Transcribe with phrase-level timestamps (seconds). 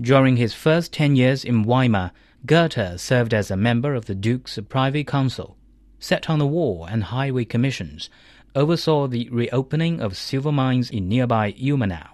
[0.00, 2.12] During his first ten years in Weimar,
[2.44, 5.56] Goethe served as a member of the Duke's Privy Council,
[6.00, 8.10] sat on the War and Highway Commissions,
[8.56, 12.08] oversaw the reopening of silver mines in nearby Ilmenau,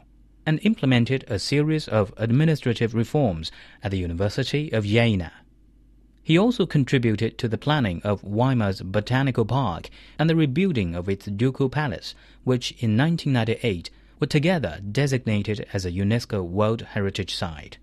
[0.45, 3.51] and implemented a series of administrative reforms
[3.83, 5.33] at the University of Jena.
[6.23, 11.25] He also contributed to the planning of Weimar's Botanical Park and the rebuilding of its
[11.25, 12.15] ducal palace,
[12.45, 13.89] which in 1998
[14.21, 17.79] were together designated as a UNESCO World Heritage Site.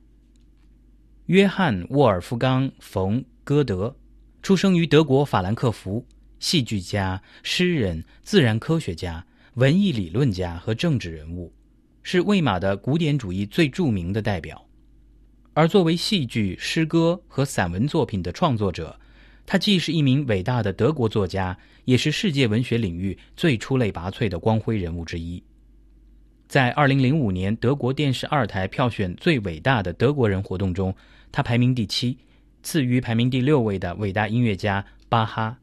[1.27, 3.95] 约翰·沃尔夫冈·冯·歌德
[4.43, 6.05] 出生于德国法兰克福，
[6.37, 9.25] 戏剧家、诗人、自然科学家、
[9.55, 11.51] 文艺理论家和政治人物，
[12.03, 14.63] 是魏玛的古典主义最著名的代表。
[15.55, 18.99] 而作为戏剧、诗歌和散文作品的创作者，
[19.47, 25.43] 他既是一名伟大的德国作家，也是世界文学领域最出类拔萃的光辉人物之一。
[26.48, 30.94] 在2005年德国电视二台票选最伟大的德国人活动中，
[31.30, 32.18] 他排名第七，
[32.62, 35.56] 次于排名第六位的伟大音乐家巴哈。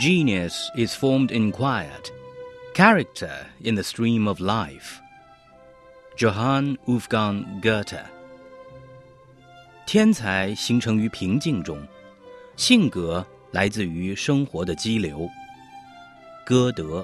[0.00, 2.12] Genius is formed in quiet,
[2.72, 5.00] character in the stream of life.
[6.16, 8.04] Johann Wolfgang Goethe。
[9.85, 11.81] 天才形成于平静中。
[12.55, 15.29] 性格来自于生活的激流。
[16.45, 17.03] 歌德。